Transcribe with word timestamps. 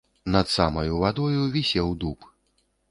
Над 0.35 0.47
самаю 0.53 0.97
вадою 1.03 1.45
вісеў 1.59 1.95
дуб. 2.05 2.29